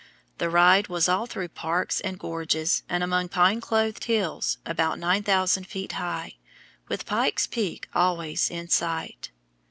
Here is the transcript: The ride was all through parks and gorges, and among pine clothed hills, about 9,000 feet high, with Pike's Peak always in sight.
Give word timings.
The 0.39 0.49
ride 0.49 0.87
was 0.87 1.07
all 1.07 1.27
through 1.27 1.49
parks 1.49 1.99
and 2.01 2.17
gorges, 2.17 2.81
and 2.89 3.03
among 3.03 3.29
pine 3.29 3.61
clothed 3.61 4.05
hills, 4.05 4.57
about 4.65 4.97
9,000 4.97 5.65
feet 5.65 5.91
high, 5.91 6.37
with 6.87 7.05
Pike's 7.05 7.45
Peak 7.45 7.87
always 7.93 8.49
in 8.49 8.67
sight. 8.67 9.29